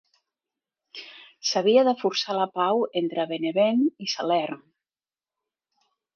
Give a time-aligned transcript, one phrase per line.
[1.49, 4.65] S'havia de forçar la pau entre Benevent i Salern.